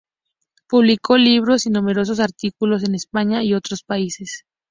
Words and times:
Publicó 0.67 1.15
libros 1.15 1.67
y 1.67 1.69
numerosos 1.69 2.19
artículos 2.19 2.83
en 2.83 2.95
España 2.95 3.43
y 3.43 3.53
otros 3.53 3.83
países. 3.83 4.45